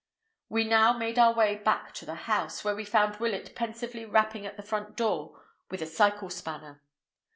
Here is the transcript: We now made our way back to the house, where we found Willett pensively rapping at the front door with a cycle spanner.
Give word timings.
We 0.49 0.63
now 0.63 0.93
made 0.93 1.19
our 1.19 1.31
way 1.31 1.53
back 1.57 1.93
to 1.93 2.07
the 2.07 2.15
house, 2.25 2.63
where 2.63 2.75
we 2.75 2.85
found 2.85 3.17
Willett 3.19 3.53
pensively 3.55 4.03
rapping 4.03 4.47
at 4.47 4.57
the 4.57 4.63
front 4.63 4.95
door 4.95 5.43
with 5.69 5.83
a 5.83 5.85
cycle 5.85 6.31
spanner. 6.31 6.81